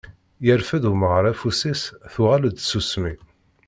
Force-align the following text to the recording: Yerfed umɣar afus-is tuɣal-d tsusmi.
Yerfed 0.45 0.83
umɣar 0.91 1.23
afus-is 1.31 1.81
tuɣal-d 2.13 2.57
tsusmi. 2.57 3.13